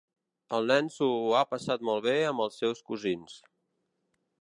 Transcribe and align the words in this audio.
El 0.57 0.65
nen 0.71 0.89
s'ho 0.95 1.09
ha 1.39 1.43
passat 1.51 1.85
molt 1.91 2.07
bé 2.09 2.17
amb 2.33 2.45
els 2.47 2.61
seus 2.65 2.85
cosins. 2.91 3.41